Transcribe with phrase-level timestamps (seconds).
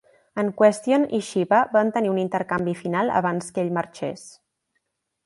[0.43, 4.25] En Question i Shiva van tenir un intercanvi final abans que ell marxés.